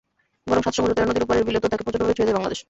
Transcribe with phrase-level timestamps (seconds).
[0.49, 2.59] বরং সাত সমুদ্র তেরো নদীর ওপারের বিলেতেও তাঁকে প্রচণ্ডভাবে ছুঁয়ে দেয় বাংলাদেশ।